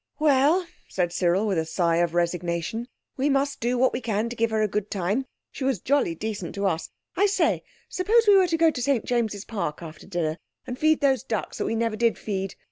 [0.17, 4.35] "Well," said Cyril, with a sigh of resignation, "we must do what we can to
[4.35, 5.27] give her a good time.
[5.51, 6.89] She was jolly decent to us.
[7.15, 11.01] I say, suppose we were to go to St James's Park after dinner and feed
[11.01, 12.55] those ducks that we never did feed.